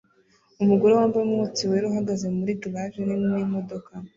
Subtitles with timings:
[0.63, 3.91] Umugore wambaye umwotsi wera uhagaze muri garage nini n'imodoka